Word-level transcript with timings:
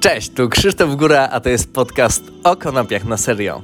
Cześć, 0.00 0.30
tu 0.30 0.48
Krzysztof 0.48 0.96
Góra, 0.96 1.28
a 1.32 1.40
to 1.40 1.48
jest 1.48 1.72
podcast 1.72 2.22
o 2.44 2.56
konopiach 2.56 3.04
na 3.04 3.16
serio. 3.16 3.62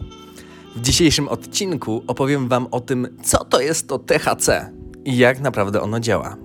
W 0.76 0.80
dzisiejszym 0.80 1.28
odcinku 1.28 2.02
opowiem 2.06 2.48
Wam 2.48 2.66
o 2.70 2.80
tym, 2.80 3.18
co 3.22 3.44
to 3.44 3.60
jest 3.60 3.88
to 3.88 3.98
THC 3.98 4.70
i 5.04 5.16
jak 5.16 5.40
naprawdę 5.40 5.82
ono 5.82 6.00
działa. 6.00 6.36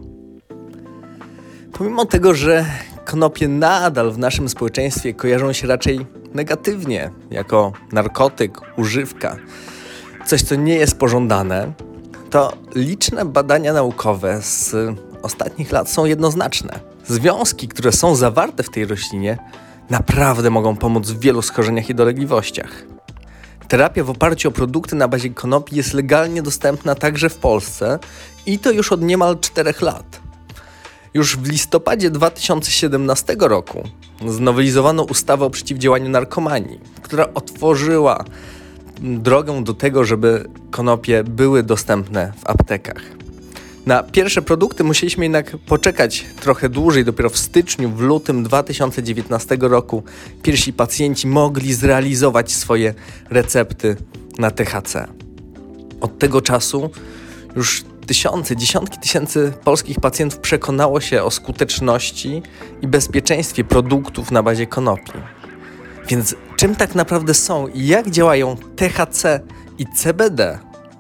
Pomimo 1.74 2.06
tego, 2.06 2.34
że 2.34 2.66
konopie 3.06 3.48
nadal 3.48 4.12
w 4.12 4.18
naszym 4.18 4.50
społeczeństwie 4.50 5.14
kojarzą 5.14 5.54
się 5.54 5.68
raczej 5.68 6.06
negatywnie, 6.34 7.12
jako 7.32 7.72
narkotyk, 7.92 8.62
używka, 8.78 9.38
coś 10.26 10.42
co 10.42 10.56
nie 10.56 10.76
jest 10.76 11.00
pożądane, 11.00 11.74
to 12.30 12.54
liczne 12.76 13.26
badania 13.26 13.74
naukowe 13.74 14.42
z 14.42 14.76
ostatnich 15.22 15.72
lat 15.72 15.90
są 15.90 16.06
jednoznaczne. 16.06 16.80
Związki, 17.08 17.68
które 17.68 17.92
są 17.92 18.16
zawarte 18.16 18.64
w 18.64 18.70
tej 18.70 18.86
roślinie, 18.86 19.38
naprawdę 19.90 20.50
mogą 20.50 20.76
pomóc 20.76 21.10
w 21.10 21.20
wielu 21.20 21.42
schorzeniach 21.42 21.90
i 21.90 21.96
dolegliwościach. 21.96 22.84
Terapia 23.68 24.04
w 24.04 24.10
oparciu 24.10 24.50
o 24.50 24.52
produkty 24.52 24.96
na 24.96 25.08
bazie 25.08 25.30
konopi 25.30 25.76
jest 25.76 25.94
legalnie 25.94 26.42
dostępna 26.42 26.96
także 26.96 27.30
w 27.30 27.36
Polsce 27.36 28.00
i 28.46 28.60
to 28.60 28.72
już 28.72 28.92
od 28.92 29.02
niemal 29.02 29.40
4 29.40 29.74
lat. 29.82 30.20
Już 31.14 31.38
w 31.38 31.50
listopadzie 31.50 32.10
2017 32.10 33.36
roku 33.40 33.84
znowelizowano 34.28 35.04
ustawę 35.04 35.46
o 35.46 35.50
przeciwdziałaniu 35.50 36.10
narkomanii, 36.10 36.80
która 37.02 37.28
otworzyła 37.34 38.26
drogę 39.02 39.64
do 39.64 39.74
tego, 39.74 40.06
żeby 40.06 40.50
konopie 40.72 41.24
były 41.24 41.64
dostępne 41.64 42.34
w 42.38 42.50
aptekach. 42.50 43.19
Na 43.90 44.04
pierwsze 44.04 44.42
produkty 44.42 44.84
musieliśmy 44.84 45.26
jednak 45.26 45.58
poczekać 45.58 46.26
trochę 46.42 46.70
dłużej. 46.70 47.06
Dopiero 47.06 47.30
w 47.30 47.38
styczniu, 47.38 47.90
w 47.90 48.02
lutym 48.02 48.44
2019 48.44 49.58
roku 49.62 50.04
pierwsi 50.44 50.74
pacjenci 50.74 51.28
mogli 51.28 51.74
zrealizować 51.74 52.52
swoje 52.52 52.94
recepty 53.30 53.98
na 54.38 54.52
THC. 54.52 55.08
Od 56.02 56.20
tego 56.20 56.42
czasu 56.42 56.90
już 57.56 57.84
tysiące, 58.06 58.56
dziesiątki 58.56 59.00
tysięcy 59.00 59.54
polskich 59.64 60.00
pacjentów 60.00 60.40
przekonało 60.40 61.02
się 61.02 61.24
o 61.24 61.32
skuteczności 61.32 62.42
i 62.82 62.88
bezpieczeństwie 62.88 63.64
produktów 63.64 64.32
na 64.32 64.44
bazie 64.44 64.68
konopi. 64.68 65.12
Więc 66.08 66.36
czym 66.56 66.76
tak 66.76 66.96
naprawdę 66.96 67.34
są 67.34 67.68
i 67.68 67.88
jak 67.88 68.10
działają 68.10 68.58
THC 68.76 69.40
i 69.78 69.86
CBD, 69.96 70.60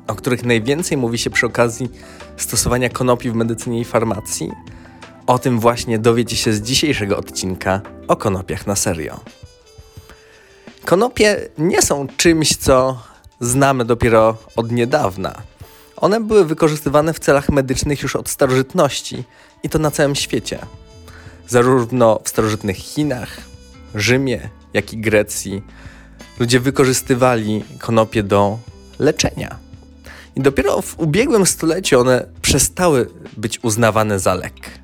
o 0.10 0.16
których 0.16 0.46
najwięcej 0.46 0.98
mówi 0.98 1.18
się 1.18 1.30
przy 1.30 1.46
okazji 1.46 1.90
stosowania 2.38 2.90
konopi 2.90 3.32
w 3.32 3.36
medycynie 3.36 3.80
i 3.80 3.86
farmacji? 3.86 4.52
O 5.28 5.40
tym 5.40 5.60
właśnie 5.60 6.00
dowiecie 6.00 6.36
się 6.36 6.54
z 6.54 6.62
dzisiejszego 6.62 7.18
odcinka 7.18 7.82
o 8.08 8.16
konopiach 8.16 8.68
na 8.68 8.76
serio. 8.76 9.20
Konopie 10.86 11.50
nie 11.58 11.82
są 11.82 12.08
czymś, 12.18 12.56
co 12.56 13.04
znamy 13.40 13.86
dopiero 13.86 14.38
od 14.56 14.72
niedawna. 14.72 15.36
One 15.98 16.22
były 16.22 16.46
wykorzystywane 16.46 17.14
w 17.14 17.20
celach 17.20 17.50
medycznych 17.50 18.02
już 18.02 18.16
od 18.16 18.30
starożytności 18.30 19.24
i 19.64 19.70
to 19.70 19.80
na 19.80 19.92
całym 19.92 20.16
świecie. 20.16 20.60
Zarówno 21.48 22.20
w 22.24 22.30
starożytnych 22.30 22.78
Chinach, 22.78 23.38
Rzymie, 23.96 24.50
jak 24.74 24.94
i 24.94 24.98
Grecji 24.98 25.64
ludzie 26.40 26.60
wykorzystywali 26.60 27.64
konopie 27.80 28.24
do 28.24 28.60
leczenia. 29.00 29.69
I 30.40 30.42
dopiero 30.42 30.82
w 30.82 31.00
ubiegłym 31.00 31.45
stuleciu 31.45 32.00
one 32.00 32.26
przestały 32.42 33.09
być 33.38 33.64
uznawane 33.64 34.20
za 34.20 34.34
lek. 34.34 34.80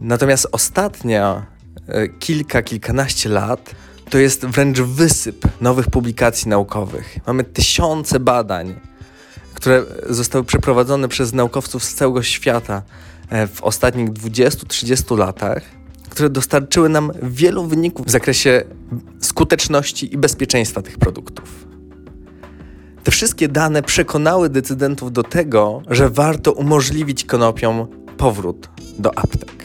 Natomiast 0.00 0.46
ostatnia 0.52 1.46
e, 1.88 2.08
kilka, 2.08 2.62
kilkanaście 2.62 3.28
lat 3.28 3.74
to 4.10 4.18
jest 4.18 4.46
wręcz 4.46 4.80
wysyp 4.80 5.48
nowych 5.60 5.90
publikacji 5.90 6.48
naukowych. 6.48 7.18
Mamy 7.26 7.44
tysiące 7.44 8.20
badań, 8.20 8.80
które 9.54 9.84
zostały 10.10 10.44
przeprowadzone 10.44 11.08
przez 11.08 11.32
naukowców 11.32 11.84
z 11.84 11.94
całego 11.94 12.22
świata 12.22 12.82
e, 13.30 13.46
w 13.46 13.62
ostatnich 13.62 14.10
20-30 14.10 15.18
latach, 15.18 15.62
które 16.10 16.30
dostarczyły 16.30 16.88
nam 16.88 17.12
wielu 17.22 17.66
wyników 17.66 18.06
w 18.06 18.10
zakresie 18.10 18.64
skuteczności 19.20 20.14
i 20.14 20.18
bezpieczeństwa 20.18 20.82
tych 20.82 20.98
produktów. 20.98 21.73
Te 23.04 23.10
wszystkie 23.10 23.48
dane 23.48 23.82
przekonały 23.82 24.48
decydentów 24.48 25.12
do 25.12 25.22
tego, 25.22 25.82
że 25.90 26.10
warto 26.10 26.52
umożliwić 26.52 27.24
konopiom 27.24 27.86
powrót 28.16 28.68
do 28.98 29.18
aptek. 29.18 29.64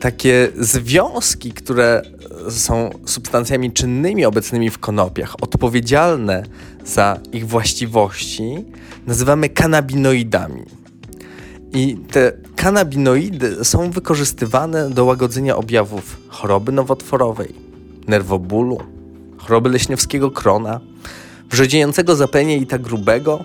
Takie 0.00 0.48
związki, 0.58 1.52
które 1.52 2.02
są 2.50 2.90
substancjami 3.06 3.72
czynnymi 3.72 4.24
obecnymi 4.24 4.70
w 4.70 4.78
konopiach, 4.78 5.34
odpowiedzialne 5.42 6.42
za 6.84 7.20
ich 7.32 7.48
właściwości, 7.48 8.64
nazywamy 9.06 9.48
kanabinoidami. 9.48 10.64
I 11.72 11.96
te 12.10 12.32
kanabinoidy 12.56 13.64
są 13.64 13.90
wykorzystywane 13.90 14.90
do 14.90 15.04
łagodzenia 15.04 15.56
objawów 15.56 16.16
choroby 16.28 16.72
nowotworowej, 16.72 17.54
nerwobólu, 18.08 18.97
choroby 19.38 19.70
leśniowskiego 19.70 20.30
krona, 20.30 20.80
wrzodziejącego 21.50 22.16
zapalenia 22.16 22.66
tak 22.66 22.82
grubego, 22.82 23.44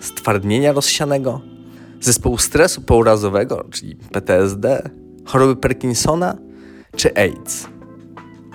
stwardnienia 0.00 0.72
rozsianego, 0.72 1.40
zespołu 2.00 2.38
stresu 2.38 2.82
pourazowego, 2.82 3.64
czyli 3.70 3.96
PTSD, 3.96 4.90
choroby 5.24 5.56
Parkinsona 5.56 6.36
czy 6.96 7.16
AIDS. 7.16 7.66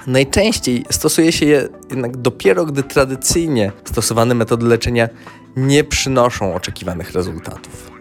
Najczęściej 0.08 0.86
stosuje 0.90 1.32
się 1.32 1.46
je 1.46 1.68
jednak 1.90 2.18
dopiero, 2.18 2.66
gdy 2.66 2.84
tradycyjnie 2.84 3.72
stosowane 3.86 4.36
metody 4.36 4.66
leczenia 4.66 5.10
nie 5.56 5.84
przynoszą 5.84 6.56
oczekiwanych 6.56 7.12
rezultatów. 7.12 7.92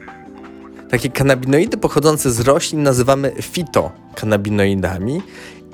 Takie 0.91 1.11
kanabinoidy 1.11 1.77
pochodzące 1.77 2.31
z 2.31 2.41
roślin 2.41 2.83
nazywamy 2.83 3.33
fitokanabinoidami 3.43 5.23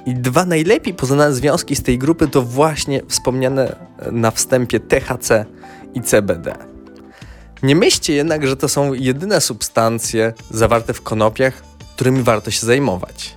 i 0.07 0.15
dwa 0.15 0.45
najlepiej 0.45 0.95
poznane 0.95 1.35
związki 1.35 1.77
z 1.77 1.83
tej 1.83 1.99
grupy 1.99 2.29
to 2.29 2.43
właśnie 2.43 3.01
wspomniane 3.09 3.77
na 4.13 4.31
wstępie 4.31 4.81
THC 4.81 5.47
i 5.95 6.01
CBD. 6.01 6.55
Nie 7.63 7.77
myślcie 7.77 8.13
jednak, 8.15 8.47
że 8.47 8.57
to 8.57 8.69
są 8.69 8.93
jedyne 8.93 9.41
substancje 9.41 10.33
zawarte 10.51 10.93
w 10.93 11.03
konopiach, 11.03 11.63
którymi 11.97 12.23
warto 12.23 12.51
się 12.51 12.67
zajmować. 12.67 13.35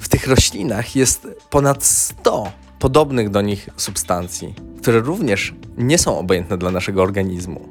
W 0.00 0.08
tych 0.08 0.26
roślinach 0.26 0.96
jest 0.96 1.26
ponad 1.50 1.84
100 1.84 2.52
podobnych 2.78 3.30
do 3.30 3.40
nich 3.40 3.68
substancji, 3.76 4.54
które 4.82 5.00
również 5.00 5.54
nie 5.78 5.98
są 5.98 6.18
obojętne 6.18 6.58
dla 6.58 6.70
naszego 6.70 7.02
organizmu. 7.02 7.68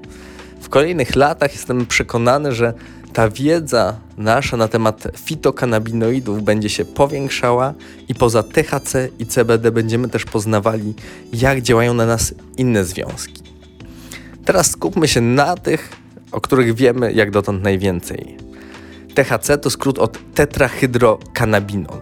W 0.61 0.69
kolejnych 0.69 1.15
latach 1.15 1.53
jestem 1.53 1.85
przekonany, 1.85 2.53
że 2.53 2.73
ta 3.13 3.29
wiedza 3.29 3.95
nasza 4.17 4.57
na 4.57 4.67
temat 4.67 5.07
fitokanabinoidów 5.17 6.43
będzie 6.43 6.69
się 6.69 6.85
powiększała 6.85 7.73
i 8.07 8.15
poza 8.15 8.43
THC 8.43 9.09
i 9.19 9.25
CBD 9.25 9.71
będziemy 9.71 10.09
też 10.09 10.25
poznawali, 10.25 10.93
jak 11.33 11.61
działają 11.61 11.93
na 11.93 12.05
nas 12.05 12.33
inne 12.57 12.85
związki. 12.85 13.43
Teraz 14.45 14.71
skupmy 14.71 15.07
się 15.07 15.21
na 15.21 15.55
tych, 15.55 15.91
o 16.31 16.41
których 16.41 16.75
wiemy 16.75 17.13
jak 17.13 17.31
dotąd 17.31 17.63
najwięcej. 17.63 18.37
THC 19.15 19.57
to 19.57 19.69
skrót 19.69 19.99
od 19.99 20.17
tetrahydrokanabinol. 20.33 22.01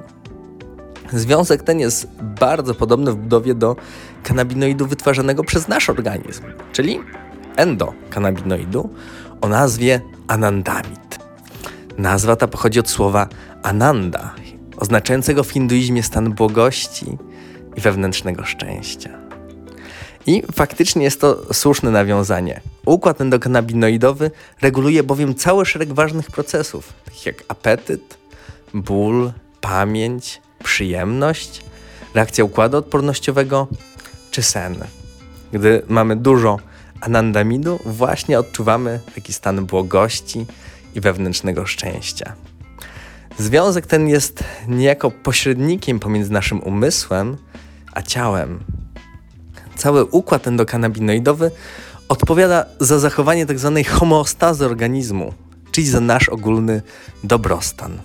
Związek 1.14 1.64
ten 1.64 1.80
jest 1.80 2.08
bardzo 2.22 2.74
podobny 2.74 3.12
w 3.12 3.16
budowie 3.16 3.56
do 3.56 3.76
kanabinoidu 4.24 4.88
wytwarzanego 4.88 5.44
przez 5.44 5.68
nasz 5.68 5.90
organizm, 5.90 6.44
czyli 6.72 7.00
endokanabinoidu 7.56 8.90
o 9.42 9.48
nazwie 9.48 10.02
anandamid. 10.28 11.20
Nazwa 11.98 12.36
ta 12.36 12.48
pochodzi 12.48 12.80
od 12.80 12.90
słowa 12.90 13.28
ananda, 13.64 14.36
oznaczającego 14.78 15.44
w 15.44 15.52
hinduizmie 15.52 16.04
stan 16.04 16.34
błogości 16.34 17.18
i 17.76 17.82
wewnętrznego 17.82 18.46
szczęścia. 18.46 19.10
I 20.28 20.44
faktycznie 20.54 21.04
jest 21.04 21.22
to 21.22 21.54
słuszne 21.54 21.92
nawiązanie. 21.92 22.62
Układ 22.86 23.22
endokanabinoidowy 23.22 24.32
reguluje 24.62 25.04
bowiem 25.04 25.36
cały 25.36 25.66
szereg 25.66 25.94
ważnych 25.94 26.32
procesów, 26.32 26.94
takich 27.06 27.26
jak 27.26 27.44
apetyt, 27.48 28.18
ból, 28.74 29.32
pamięć, 29.62 30.42
przyjemność, 30.64 31.64
reakcja 32.14 32.44
układu 32.44 32.78
odpornościowego 32.78 33.68
czy 34.32 34.44
sen. 34.44 34.76
Gdy 35.52 35.82
mamy 35.88 36.16
dużo 36.16 36.60
anandamidu, 37.02 37.80
właśnie 37.86 38.40
odczuwamy 38.40 39.00
taki 39.16 39.34
stan 39.34 39.66
błogości 39.66 40.46
i 40.96 41.02
wewnętrznego 41.02 41.66
szczęścia. 41.66 42.34
Związek 43.38 43.88
ten 43.88 44.08
jest 44.08 44.44
niejako 44.68 45.12
pośrednikiem 45.12 46.00
pomiędzy 46.00 46.32
naszym 46.32 46.64
umysłem 46.64 47.38
a 47.98 48.02
ciałem. 48.02 48.60
Cały 49.76 50.06
układ 50.06 50.48
endokanabinoidowy 50.48 51.52
odpowiada 52.10 52.66
za 52.80 53.00
zachowanie 53.00 53.46
tzw. 53.46 53.74
Tak 53.76 53.94
homeostazy 53.94 54.66
organizmu, 54.66 55.34
czyli 55.72 55.88
za 55.88 56.00
nasz 56.00 56.30
ogólny 56.30 56.82
dobrostan. 57.24 57.98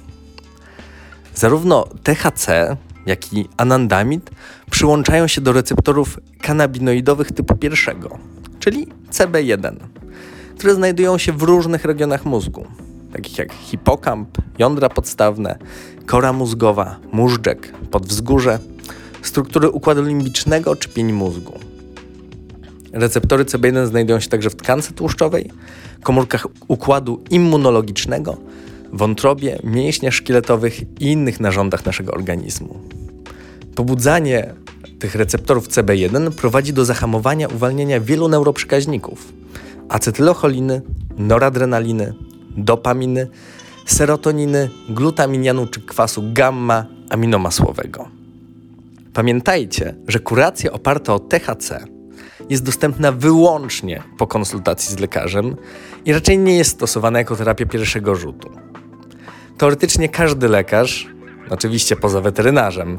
Zarówno 1.34 1.86
THC, 2.02 2.76
jak 3.06 3.32
i 3.32 3.48
anandamid 3.56 4.30
przyłączają 4.70 5.26
się 5.26 5.40
do 5.40 5.52
receptorów 5.52 6.20
kanabinoidowych 6.40 7.32
typu 7.32 7.56
pierwszego, 7.56 8.18
czyli 8.62 8.86
CB1, 9.10 9.76
które 10.58 10.74
znajdują 10.74 11.18
się 11.18 11.32
w 11.32 11.42
różnych 11.42 11.84
regionach 11.84 12.24
mózgu, 12.24 12.66
takich 13.12 13.38
jak 13.38 13.52
hipokamp, 13.52 14.38
jądra 14.58 14.88
podstawne, 14.88 15.58
kora 16.06 16.32
mózgowa, 16.32 16.96
móżdżek, 17.12 17.72
podwzgórze, 17.90 18.58
struktury 19.22 19.70
układu 19.70 20.02
limbicznego 20.02 20.76
czy 20.76 20.88
pień 20.88 21.12
mózgu. 21.12 21.52
Receptory 22.92 23.44
CB1 23.44 23.86
znajdują 23.86 24.20
się 24.20 24.28
także 24.28 24.50
w 24.50 24.56
tkance 24.56 24.92
tłuszczowej, 24.92 25.50
komórkach 26.02 26.46
układu 26.68 27.22
immunologicznego, 27.30 28.36
wątrobie, 28.92 29.58
mięśniach 29.64 30.14
szkieletowych 30.14 30.80
i 31.00 31.06
innych 31.06 31.40
narządach 31.40 31.86
naszego 31.86 32.12
organizmu. 32.12 32.80
Pobudzanie 33.74 34.54
tych 35.02 35.14
receptorów 35.14 35.68
CB1 35.68 36.30
prowadzi 36.30 36.72
do 36.72 36.84
zahamowania 36.84 37.48
uwalniania 37.48 38.00
wielu 38.00 38.28
neuroprzekaźników 38.28 39.32
acetylocholiny, 39.88 40.82
noradrenaliny, 41.16 42.14
dopaminy, 42.56 43.28
serotoniny, 43.86 44.70
glutaminianu 44.88 45.66
czy 45.66 45.80
kwasu 45.80 46.22
gamma 46.32 46.86
aminomasłowego. 47.10 48.08
Pamiętajcie, 49.12 49.94
że 50.08 50.18
kuracja 50.18 50.72
oparta 50.72 51.14
o 51.14 51.18
THC 51.18 51.84
jest 52.50 52.64
dostępna 52.64 53.12
wyłącznie 53.12 54.02
po 54.18 54.26
konsultacji 54.26 54.94
z 54.94 54.98
lekarzem 54.98 55.56
i 56.04 56.12
raczej 56.12 56.38
nie 56.38 56.56
jest 56.56 56.70
stosowana 56.70 57.18
jako 57.18 57.36
terapia 57.36 57.66
pierwszego 57.66 58.14
rzutu. 58.14 58.50
Teoretycznie 59.58 60.08
każdy 60.08 60.48
lekarz, 60.48 61.08
oczywiście 61.50 61.96
poza 61.96 62.20
weterynarzem, 62.20 62.98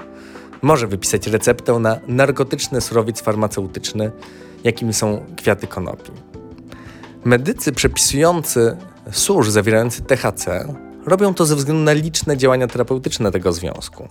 może 0.63 0.87
wypisać 0.87 1.27
receptę 1.27 1.79
na 1.79 1.99
narkotyczny 2.07 2.81
surowiec 2.81 3.21
farmaceutyczny, 3.21 4.11
jakim 4.63 4.93
są 4.93 5.25
kwiaty 5.37 5.67
konopi. 5.67 6.11
Medycy 7.25 7.71
przepisujący 7.71 8.77
susz 9.11 9.49
zawierający 9.49 10.01
THC 10.01 10.73
robią 11.05 11.33
to 11.33 11.45
ze 11.45 11.55
względu 11.55 11.83
na 11.83 11.93
liczne 11.93 12.37
działania 12.37 12.67
terapeutyczne 12.67 13.31
tego 13.31 13.53
związku. 13.53 14.07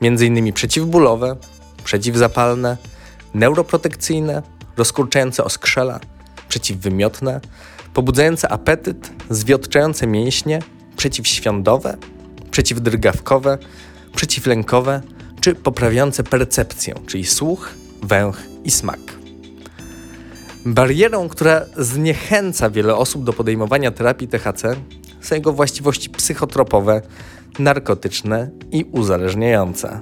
Innymi 0.00 0.52
przeciwbólowe, 0.52 1.36
przeciwzapalne, 1.84 2.76
neuroprotekcyjne, 3.34 4.42
rozkurczające 4.76 5.44
oskrzela, 5.44 6.00
przeciwwymiotne, 6.48 7.40
pobudzające 7.94 8.48
apetyt, 8.48 9.10
zwiotczające 9.30 10.06
mięśnie, 10.06 10.62
przeciwświądowe, 10.96 11.96
przeciwdrgawkowe, 12.50 13.58
przeciwlękowe 14.16 15.02
czy 15.44 15.54
poprawiające 15.54 16.22
percepcję, 16.22 16.94
czyli 17.06 17.24
słuch, 17.24 17.70
węch 18.02 18.42
i 18.64 18.70
smak. 18.70 19.00
Barierą, 20.66 21.28
która 21.28 21.62
zniechęca 21.76 22.70
wiele 22.70 22.96
osób 22.96 23.24
do 23.24 23.32
podejmowania 23.32 23.90
terapii 23.90 24.28
THC, 24.28 24.76
są 25.20 25.34
jego 25.34 25.52
właściwości 25.52 26.10
psychotropowe, 26.10 27.02
narkotyczne 27.58 28.50
i 28.72 28.84
uzależniające. 28.92 30.00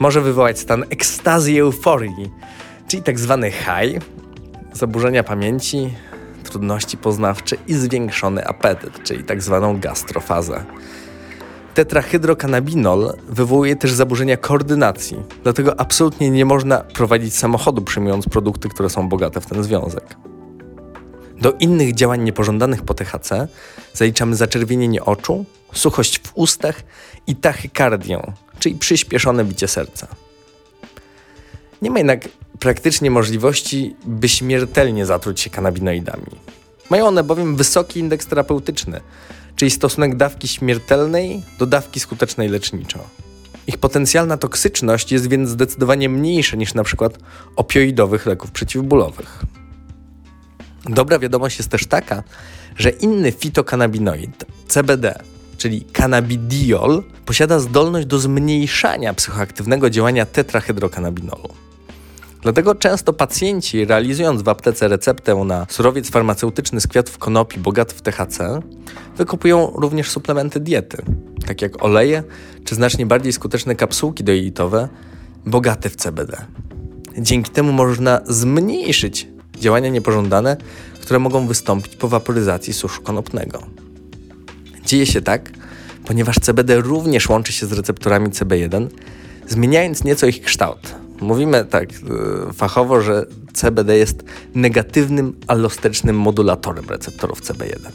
Może 0.00 0.20
wywołać 0.20 0.58
stan 0.58 0.84
ekstazji 0.90 1.60
euforii, 1.60 2.30
czyli 2.88 3.02
tzw. 3.02 3.38
Tak 3.42 3.52
high, 3.52 4.04
zaburzenia 4.72 5.22
pamięci, 5.22 5.94
trudności 6.42 6.96
poznawcze 6.96 7.56
i 7.66 7.74
zwiększony 7.74 8.46
apetyt, 8.46 9.02
czyli 9.02 9.24
tzw. 9.24 9.60
Tak 9.62 9.80
gastrofazę. 9.80 10.64
Tetrahydrokanabinol 11.74 13.12
wywołuje 13.28 13.76
też 13.76 13.92
zaburzenia 13.92 14.36
koordynacji, 14.36 15.16
dlatego 15.42 15.80
absolutnie 15.80 16.30
nie 16.30 16.44
można 16.44 16.78
prowadzić 16.78 17.36
samochodu 17.36 17.82
przyjmując 17.82 18.28
produkty, 18.28 18.68
które 18.68 18.90
są 18.90 19.08
bogate 19.08 19.40
w 19.40 19.46
ten 19.46 19.64
związek. 19.64 20.16
Do 21.40 21.52
innych 21.52 21.94
działań 21.94 22.22
niepożądanych 22.22 22.82
po 22.82 22.94
THC 22.94 23.48
zaliczamy 23.92 24.36
zaczerwienienie 24.36 25.04
oczu, 25.04 25.44
suchość 25.72 26.18
w 26.18 26.32
ustach 26.34 26.82
i 27.26 27.36
tachykardię, 27.36 28.32
czyli 28.58 28.74
przyspieszone 28.74 29.44
bicie 29.44 29.68
serca. 29.68 30.06
Nie 31.82 31.90
ma 31.90 31.98
jednak 31.98 32.28
praktycznie 32.58 33.10
możliwości, 33.10 33.96
by 34.04 34.28
śmiertelnie 34.28 35.06
zatruć 35.06 35.40
się 35.40 35.50
kanabinoidami. 35.50 36.26
Mają 36.90 37.06
one 37.06 37.24
bowiem 37.24 37.56
wysoki 37.56 38.00
indeks 38.00 38.26
terapeutyczny, 38.26 39.00
czyli 39.56 39.70
stosunek 39.70 40.16
dawki 40.16 40.48
śmiertelnej 40.48 41.42
do 41.58 41.66
dawki 41.66 42.00
skutecznej 42.00 42.48
leczniczo. 42.48 42.98
Ich 43.66 43.78
potencjalna 43.78 44.36
toksyczność 44.36 45.12
jest 45.12 45.28
więc 45.28 45.48
zdecydowanie 45.48 46.08
mniejsza 46.08 46.56
niż 46.56 46.74
przykład 46.84 47.18
opioidowych 47.56 48.26
leków 48.26 48.50
przeciwbólowych. 48.50 49.42
Dobra 50.84 51.18
wiadomość 51.18 51.58
jest 51.58 51.70
też 51.70 51.86
taka, 51.86 52.22
że 52.76 52.90
inny 52.90 53.32
fitokanabinoid, 53.32 54.44
CBD, 54.68 55.18
czyli 55.58 55.84
cannabidiol, 55.92 57.02
posiada 57.26 57.58
zdolność 57.58 58.06
do 58.06 58.18
zmniejszania 58.18 59.14
psychoaktywnego 59.14 59.90
działania 59.90 60.26
tetrahydrokanabinolu. 60.26 61.48
Dlatego 62.44 62.74
często 62.74 63.12
pacjenci, 63.12 63.84
realizując 63.84 64.42
w 64.42 64.48
aptece 64.48 64.88
receptę 64.88 65.34
na 65.34 65.66
surowiec 65.70 66.10
farmaceutyczny 66.10 66.80
z 66.80 66.86
kwiatów 66.86 67.18
konopi 67.18 67.60
bogaty 67.60 67.94
w 67.94 68.02
THC, 68.02 68.60
wykupują 69.16 69.72
również 69.76 70.10
suplementy 70.10 70.60
diety, 70.60 71.02
tak 71.46 71.62
jak 71.62 71.84
oleje 71.84 72.22
czy 72.64 72.74
znacznie 72.74 73.06
bardziej 73.06 73.32
skuteczne 73.32 73.74
kapsułki 73.74 74.24
dojelitowe 74.24 74.88
bogate 75.46 75.90
w 75.90 75.96
CBD. 75.96 76.44
Dzięki 77.18 77.50
temu 77.50 77.72
można 77.72 78.20
zmniejszyć 78.26 79.28
działania 79.58 79.88
niepożądane, 79.88 80.56
które 81.00 81.18
mogą 81.18 81.46
wystąpić 81.46 81.96
po 81.96 82.08
waporyzacji 82.08 82.72
suszu 82.72 83.02
konopnego. 83.02 83.62
Dzieje 84.86 85.06
się 85.06 85.22
tak, 85.22 85.50
ponieważ 86.06 86.36
CBD 86.40 86.80
również 86.80 87.28
łączy 87.28 87.52
się 87.52 87.66
z 87.66 87.72
receptorami 87.72 88.28
CB1, 88.28 88.88
zmieniając 89.48 90.04
nieco 90.04 90.26
ich 90.26 90.42
kształt. 90.42 91.03
Mówimy 91.20 91.64
tak 91.64 91.88
e, 91.90 92.52
fachowo, 92.52 93.00
że 93.00 93.26
CBD 93.52 93.96
jest 93.96 94.24
negatywnym 94.54 95.36
allosterycznym 95.46 96.18
modulatorem 96.18 96.84
receptorów 96.88 97.42
CB1. 97.42 97.90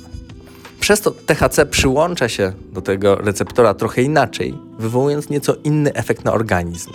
Przez 0.80 1.02
to 1.02 1.12
THC 1.12 1.66
przyłącza 1.66 2.30
się 2.30 2.54
do 2.74 2.82
tego 2.82 3.16
receptora 3.16 3.74
trochę 3.74 4.02
inaczej, 4.02 4.54
wywołując 4.80 5.30
nieco 5.30 5.56
inny 5.64 5.94
efekt 5.94 6.26
na 6.26 6.34
organizm. 6.34 6.92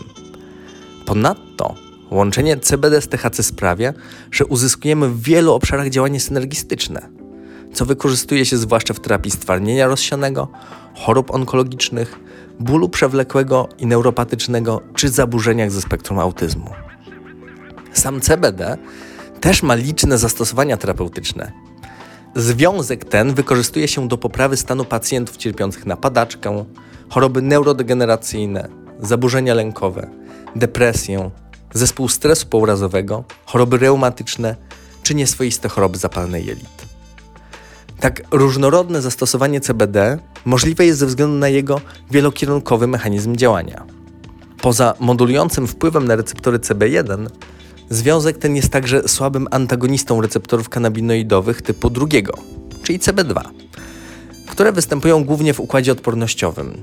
Ponadto 1.07 1.75
łączenie 2.11 2.57
CBD 2.57 3.01
z 3.01 3.09
THC 3.09 3.43
sprawia, 3.43 3.93
że 4.31 4.47
uzyskujemy 4.47 5.09
w 5.09 5.23
wielu 5.23 5.53
obszarach 5.53 5.89
działanie 5.89 6.21
synergistyczne, 6.21 7.09
co 7.73 7.87
wykorzystuje 7.87 8.47
się 8.47 8.57
zwłaszcza 8.57 8.95
w 8.95 9.01
terapii 9.01 9.31
stwardnienia 9.31 9.87
rozsianego, 9.87 10.49
chorób 10.95 11.31
onkologicznych, 11.31 12.19
bólu 12.61 12.89
przewlekłego 12.89 13.69
i 13.79 13.87
neuropatycznego 13.87 14.81
czy 14.95 15.09
zaburzeniach 15.09 15.71
ze 15.71 15.81
spektrum 15.81 16.19
autyzmu. 16.19 16.71
Sam 17.93 18.21
CBD 18.21 18.79
też 19.41 19.63
ma 19.63 19.75
liczne 19.75 20.19
zastosowania 20.19 20.77
terapeutyczne. 20.77 21.53
Związek 22.37 23.05
ten 23.05 23.35
wykorzystuje 23.35 23.89
się 23.89 24.09
do 24.09 24.19
poprawy 24.19 24.57
stanu 24.57 24.85
pacjentów 24.85 25.37
cierpiących 25.37 25.87
na 25.87 25.97
padaczkę, 25.97 26.65
choroby 27.11 27.43
neurodegeneracyjne, 27.43 28.69
zaburzenia 29.01 29.55
lękowe, 29.55 30.11
depresję, 30.57 31.31
zespół 31.73 32.09
stresu 32.09 32.47
pourazowego, 32.47 33.25
choroby 33.47 33.79
reumatyczne 33.79 34.57
czy 35.03 35.15
nieswoiste 35.15 35.69
choroby 35.69 35.99
zapalne 35.99 36.41
jelit. 36.41 36.94
Tak 38.05 38.23
różnorodne 38.31 39.03
zastosowanie 39.03 39.61
CBD 39.61 40.19
możliwe 40.45 40.87
jest 40.87 40.99
ze 40.99 41.07
względu 41.07 41.39
na 41.39 41.49
jego 41.49 41.81
wielokierunkowy 42.11 42.87
mechanizm 42.87 43.37
działania. 43.37 43.85
Poza 44.63 44.95
modulującym 45.01 45.67
wpływem 45.67 46.09
na 46.09 46.17
receptory 46.17 46.59
CB1, 46.59 47.27
związek 47.91 48.39
ten 48.39 48.57
jest 48.57 48.69
także 48.69 49.09
słabym 49.09 49.49
antagonistą 49.51 50.21
receptorów 50.21 50.69
kanabinoidowych 50.69 51.63
typu 51.63 51.91
drugiego, 51.91 52.35
czyli 52.83 52.99
CB2, 52.99 53.41
które 54.49 54.73
występują 54.73 55.25
głównie 55.25 55.55
w 55.55 55.61
układzie 55.61 55.93
odpornościowym, 55.93 56.75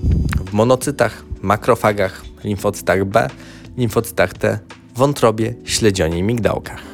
w 0.49 0.53
monocytach, 0.53 1.23
makrofagach, 1.41 2.21
limfocytach 2.43 3.05
B, 3.05 3.29
limfocytach 3.77 4.33
T, 4.33 4.59
wątrobie, 4.95 5.55
śledzionie 5.63 6.17
i 6.17 6.23
migdałkach. 6.23 6.90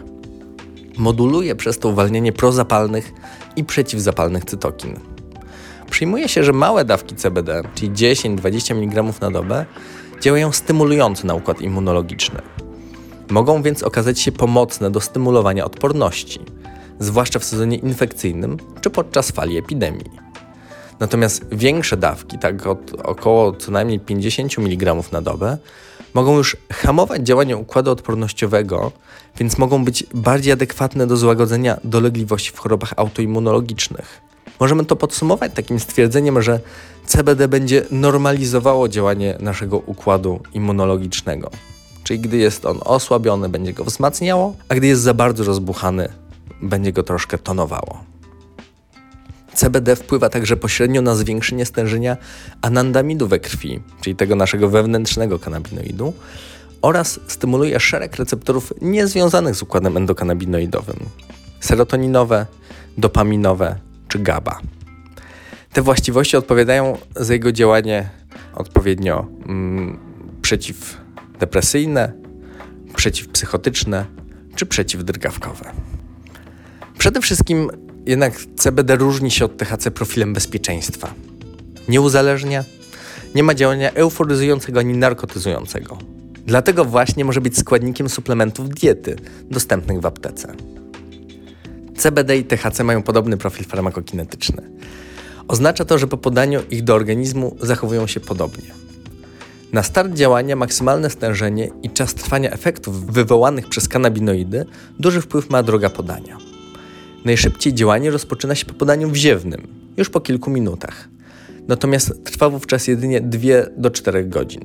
Moduluje 0.97 1.55
przez 1.55 1.79
to 1.79 1.89
uwalnianie 1.89 2.31
prozapalnych 2.31 3.13
i 3.55 3.63
przeciwzapalnych 3.63 4.45
cytokin. 4.45 4.99
Przyjmuje 5.89 6.29
się, 6.29 6.43
że 6.43 6.53
małe 6.53 6.85
dawki 6.85 7.15
CBD, 7.15 7.61
czyli 7.75 7.91
10-20 7.91 8.71
mg 8.71 9.13
na 9.21 9.31
dobę, 9.31 9.65
działają 10.21 10.51
stymulująco 10.51 11.27
na 11.27 11.33
układ 11.33 11.61
immunologiczny. 11.61 12.41
Mogą 13.29 13.61
więc 13.61 13.83
okazać 13.83 14.19
się 14.19 14.31
pomocne 14.31 14.91
do 14.91 15.01
stymulowania 15.01 15.65
odporności, 15.65 16.39
zwłaszcza 16.99 17.39
w 17.39 17.43
sezonie 17.43 17.77
infekcyjnym 17.77 18.57
czy 18.81 18.89
podczas 18.89 19.31
fali 19.31 19.57
epidemii. 19.57 20.27
Natomiast 20.99 21.45
większe 21.51 21.97
dawki, 21.97 22.39
tak 22.39 22.67
od 22.67 22.91
około 23.03 23.53
co 23.53 23.71
najmniej 23.71 23.99
50 23.99 24.59
mg 24.59 24.95
na 25.11 25.21
dobę, 25.21 25.57
mogą 26.17 26.37
już 26.37 26.57
hamować 26.71 27.21
działanie 27.21 27.57
układu 27.57 27.91
odpornościowego, 27.91 28.91
więc 29.39 29.57
mogą 29.57 29.85
być 29.85 30.03
bardziej 30.13 30.53
adekwatne 30.53 31.07
do 31.07 31.17
złagodzenia 31.17 31.77
dolegliwości 31.83 32.51
w 32.51 32.59
chorobach 32.59 32.93
autoimmunologicznych. 32.95 34.21
Możemy 34.59 34.85
to 34.85 34.95
podsumować 34.95 35.51
takim 35.53 35.79
stwierdzeniem, 35.79 36.41
że 36.41 36.59
CBD 37.05 37.47
będzie 37.47 37.85
normalizowało 37.91 38.89
działanie 38.89 39.37
naszego 39.39 39.77
układu 39.77 40.39
immunologicznego. 40.53 41.49
Czyli 42.03 42.19
gdy 42.19 42.37
jest 42.37 42.65
on 42.65 42.79
osłabiony, 42.85 43.49
będzie 43.49 43.73
go 43.73 43.83
wzmacniało, 43.83 44.55
a 44.69 44.75
gdy 44.75 44.87
jest 44.87 45.01
za 45.01 45.13
bardzo 45.13 45.43
rozbuchany, 45.43 46.09
będzie 46.61 46.91
go 46.93 47.03
troszkę 47.03 47.37
tonowało. 47.37 48.03
CBD 49.57 49.95
wpływa 49.95 50.29
także 50.29 50.57
pośrednio 50.57 51.01
na 51.01 51.15
zwiększenie 51.15 51.65
stężenia 51.65 52.17
anandamidu 52.61 53.27
we 53.27 53.39
krwi, 53.39 53.79
czyli 54.01 54.15
tego 54.15 54.35
naszego 54.35 54.69
wewnętrznego 54.69 55.39
kanabinoidu, 55.39 56.13
oraz 56.81 57.19
stymuluje 57.27 57.79
szereg 57.79 58.15
receptorów 58.15 58.73
niezwiązanych 58.81 59.55
z 59.55 59.61
układem 59.61 59.97
endokanabinoidowym 59.97 60.99
serotoninowe, 61.59 62.45
dopaminowe 62.97 63.75
czy 64.07 64.19
GABA. 64.19 64.59
Te 65.73 65.81
właściwości 65.81 66.37
odpowiadają 66.37 66.97
za 67.15 67.33
jego 67.33 67.51
działanie 67.51 68.09
odpowiednio 68.55 69.27
mm, 69.45 69.99
przeciwdepresyjne, 70.41 72.13
przeciwpsychotyczne 72.95 74.05
czy 74.55 74.65
przeciwdrgawkowe. 74.65 75.71
Przede 76.97 77.21
wszystkim 77.21 77.86
jednak 78.07 78.33
CBD 78.55 78.95
różni 78.95 79.31
się 79.31 79.45
od 79.45 79.57
THC 79.57 79.91
profilem 79.91 80.33
bezpieczeństwa. 80.33 81.13
Nie 81.87 82.01
uzależnia, 82.01 82.63
nie 83.35 83.43
ma 83.43 83.53
działania 83.53 83.93
euforyzującego 83.93 84.79
ani 84.79 84.97
narkotyzującego. 84.97 85.97
Dlatego 86.45 86.85
właśnie 86.85 87.25
może 87.25 87.41
być 87.41 87.57
składnikiem 87.57 88.09
suplementów 88.09 88.69
diety 88.69 89.15
dostępnych 89.51 89.99
w 89.99 90.05
aptece. 90.05 90.53
CBD 91.97 92.37
i 92.37 92.43
THC 92.43 92.83
mają 92.83 93.03
podobny 93.03 93.37
profil 93.37 93.65
farmakokinetyczny. 93.65 94.61
Oznacza 95.47 95.85
to, 95.85 95.97
że 95.97 96.07
po 96.07 96.17
podaniu 96.17 96.59
ich 96.71 96.83
do 96.83 96.95
organizmu 96.95 97.55
zachowują 97.61 98.07
się 98.07 98.19
podobnie. 98.19 98.77
Na 99.73 99.83
start 99.83 100.13
działania 100.13 100.55
maksymalne 100.55 101.09
stężenie 101.09 101.69
i 101.83 101.89
czas 101.89 102.13
trwania 102.13 102.51
efektów 102.51 103.05
wywołanych 103.05 103.69
przez 103.69 103.87
kanabinoidy 103.87 104.65
duży 104.99 105.21
wpływ 105.21 105.49
ma 105.49 105.63
droga 105.63 105.89
podania. 105.89 106.46
Najszybciej 107.25 107.73
działanie 107.73 108.11
rozpoczyna 108.11 108.55
się 108.55 108.65
po 108.65 108.73
podaniu 108.73 109.09
wziewnym, 109.09 109.67
już 109.97 110.09
po 110.09 110.21
kilku 110.21 110.51
minutach. 110.51 111.09
Natomiast 111.67 112.23
trwa 112.23 112.49
wówczas 112.49 112.87
jedynie 112.87 113.21
2 113.21 113.39
do 113.77 113.91
4 113.91 114.25
godzin. 114.25 114.61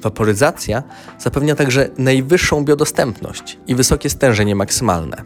Waporyzacja 0.00 0.82
zapewnia 1.18 1.54
także 1.54 1.88
najwyższą 1.98 2.64
biodostępność 2.64 3.58
i 3.66 3.74
wysokie 3.74 4.10
stężenie 4.10 4.54
maksymalne. 4.54 5.24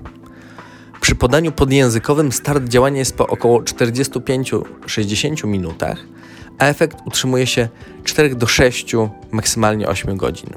Przy 1.01 1.15
podaniu 1.15 1.53
podjęzykowym 1.53 2.33
start 2.33 2.65
działania 2.65 2.99
jest 2.99 3.17
po 3.17 3.27
około 3.27 3.61
45-60 3.61 5.47
minutach, 5.47 5.99
a 6.59 6.67
efekt 6.67 6.99
utrzymuje 7.07 7.47
się 7.47 7.69
4 8.05 8.35
do 8.35 8.47
6, 8.47 8.93
maksymalnie 9.31 9.89
8 9.89 10.17
godzin. 10.17 10.51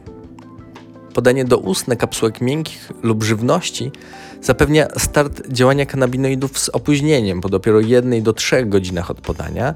Podanie 1.13 1.46
doustne 1.46 1.96
kapsułek 1.96 2.42
miękkich 2.42 2.92
lub 3.04 3.24
żywności 3.24 3.92
zapewnia 4.42 4.88
start 4.98 5.48
działania 5.48 5.86
kanabinoidów 5.86 6.60
z 6.60 6.70
opóźnieniem 6.70 7.42
po 7.42 7.50
dopiero 7.50 7.80
1 7.80 8.24
do 8.24 8.34
3 8.34 8.66
godzinach 8.66 9.12
od 9.12 9.22
podania, 9.22 9.74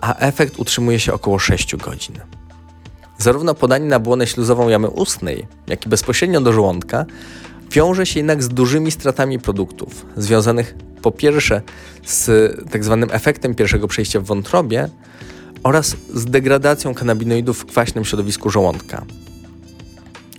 a 0.00 0.16
efekt 0.16 0.58
utrzymuje 0.58 1.00
się 1.00 1.12
około 1.12 1.38
6 1.38 1.76
godzin. 1.76 2.18
Zarówno 3.18 3.54
podanie 3.54 3.86
na 3.86 3.98
błonę 3.98 4.26
śluzową 4.26 4.68
jamy 4.68 4.88
ustnej, 4.88 5.46
jak 5.66 5.86
i 5.86 5.88
bezpośrednio 5.88 6.40
do 6.40 6.52
żołądka 6.52 7.06
wiąże 7.70 8.06
się 8.06 8.20
jednak 8.20 8.42
z 8.42 8.48
dużymi 8.48 8.90
stratami 8.90 9.38
produktów, 9.38 10.06
związanych 10.16 10.74
po 11.02 11.12
pierwsze 11.12 11.62
z 12.06 12.70
tak 12.70 12.84
zwanym 12.84 13.08
efektem 13.12 13.54
pierwszego 13.54 13.88
przejścia 13.88 14.20
w 14.20 14.24
wątrobie 14.24 14.88
oraz 15.62 15.96
z 16.14 16.24
degradacją 16.24 16.94
kanabinoidów 16.94 17.58
w 17.58 17.66
kwaśnym 17.66 18.04
środowisku 18.04 18.50
żołądka. 18.50 19.04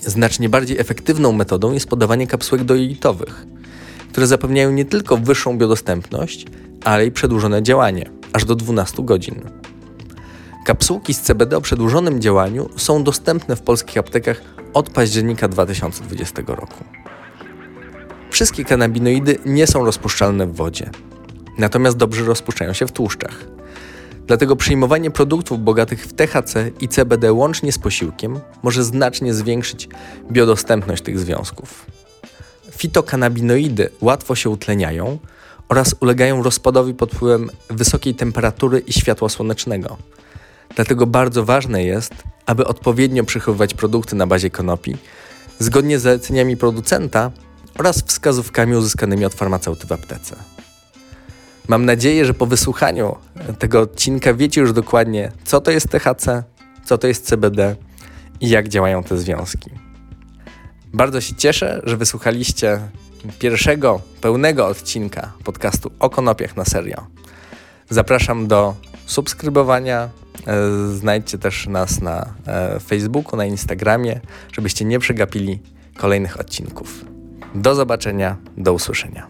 Znacznie 0.06 0.50
bardziej 0.50 0.80
efektywną 0.80 1.32
metodą 1.32 1.72
jest 1.72 1.88
podawanie 1.88 2.28
kapsułek 2.28 2.64
dojelitowych, 2.64 3.46
które 4.12 4.28
zapewniają 4.28 4.72
nie 4.72 4.86
tylko 4.86 5.18
wyższą 5.18 5.58
biodostępność, 5.58 6.46
ale 6.84 7.06
i 7.06 7.12
przedłużone 7.12 7.64
działanie, 7.64 8.10
aż 8.34 8.46
do 8.46 8.56
12 8.56 9.04
godzin. 9.04 9.42
Kapsułki 10.66 11.14
z 11.14 11.22
CBD 11.22 11.58
o 11.58 11.62
przedłużonym 11.62 12.22
działaniu 12.22 12.70
są 12.78 13.04
dostępne 13.04 13.56
w 13.56 13.62
polskich 13.62 13.98
aptekach 13.98 14.42
od 14.74 14.90
października 14.90 15.48
2020 15.48 16.42
roku. 16.48 16.84
Wszystkie 18.30 18.66
kanabinoidy 18.66 19.38
nie 19.46 19.68
są 19.68 19.86
rozpuszczalne 19.86 20.48
w 20.48 20.56
wodzie, 20.56 20.90
natomiast 21.58 21.98
dobrze 21.98 22.26
rozpuszczają 22.26 22.74
się 22.74 22.88
w 22.88 22.92
tłuszczach. 22.92 23.46
Dlatego 24.28 24.56
przyjmowanie 24.56 25.12
produktów 25.12 25.64
bogatych 25.64 26.06
w 26.06 26.14
THC 26.14 26.72
i 26.80 26.88
CBD 26.88 27.34
łącznie 27.34 27.72
z 27.72 27.80
posiłkiem 27.80 28.40
może 28.64 28.84
znacznie 28.84 29.34
zwiększyć 29.34 29.90
biodostępność 30.32 31.04
tych 31.04 31.20
związków. 31.20 31.86
Fitokanabinoidy 32.72 33.90
łatwo 34.02 34.36
się 34.36 34.50
utleniają 34.50 35.18
oraz 35.70 35.96
ulegają 36.00 36.44
rozpadowi 36.44 36.94
pod 36.94 37.12
wpływem 37.12 37.50
wysokiej 37.70 38.16
temperatury 38.16 38.80
i 38.80 38.94
światła 38.94 39.30
słonecznego. 39.30 39.98
Dlatego 40.76 41.08
bardzo 41.08 41.46
ważne 41.46 41.84
jest, 41.84 42.14
aby 42.46 42.66
odpowiednio 42.68 43.24
przechowywać 43.24 43.74
produkty 43.74 44.16
na 44.16 44.28
bazie 44.28 44.50
konopi, 44.50 44.98
zgodnie 45.60 46.00
z 46.00 46.02
zaleceniami 46.02 46.58
producenta 46.58 47.32
oraz 47.80 48.04
wskazówkami 48.04 48.76
uzyskanymi 48.76 49.26
od 49.26 49.34
farmaceuty 49.34 49.88
w 49.88 49.92
aptece. 49.92 50.53
Mam 51.68 51.86
nadzieję, 51.86 52.26
że 52.26 52.34
po 52.34 52.46
wysłuchaniu 52.46 53.16
tego 53.60 53.80
odcinka 53.82 54.34
wiecie 54.34 54.62
już 54.62 54.74
dokładnie, 54.74 55.32
co 55.44 55.62
to 55.62 55.72
jest 55.72 55.90
THC, 55.90 56.44
co 56.86 56.98
to 56.98 57.08
jest 57.08 57.26
CBD 57.26 57.76
i 58.42 58.50
jak 58.50 58.70
działają 58.70 59.04
te 59.04 59.18
związki. 59.18 59.70
Bardzo 60.94 61.22
się 61.22 61.36
cieszę, 61.36 61.82
że 61.84 61.98
wysłuchaliście 61.98 62.80
pierwszego 63.40 64.02
pełnego 64.22 64.68
odcinka 64.68 65.34
podcastu 65.44 65.92
o 66.00 66.10
konopiach 66.10 66.56
na 66.56 66.66
serio. 66.66 67.08
Zapraszam 67.90 68.48
do 68.48 68.76
subskrybowania. 69.06 70.10
E, 70.48 70.88
znajdźcie 70.96 71.38
też 71.38 71.68
nas 71.68 72.02
na 72.02 72.34
e, 72.48 72.80
Facebooku, 72.80 73.38
na 73.38 73.46
Instagramie, 73.46 74.20
żebyście 74.52 74.86
nie 74.86 75.00
przegapili 75.00 75.60
kolejnych 75.98 76.40
odcinków. 76.40 77.06
Do 77.56 77.76
zobaczenia, 77.76 78.38
do 78.58 78.74
usłyszenia. 78.74 79.28